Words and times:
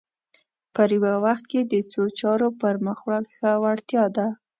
په 0.73 0.81
یوه 0.93 1.13
وخت 1.25 1.43
کې 1.51 1.59
د 1.71 1.73
څو 1.91 2.03
چارو 2.19 2.47
پر 2.59 2.73
مخ 2.85 2.99
وړل 3.07 3.25
ښه 3.35 3.51
وړتیا 3.63 4.03
ده 4.15 4.27